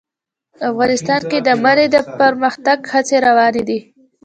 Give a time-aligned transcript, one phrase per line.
[0.69, 3.79] افغانستان کې د منی د پرمختګ هڅې روانې دي.